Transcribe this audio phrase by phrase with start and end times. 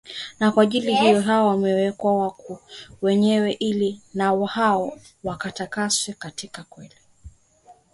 [0.39, 2.59] Na kwa ajili yao najiweka wakfu
[3.01, 6.95] mwenyewe ili na hao watakaswe katika kweli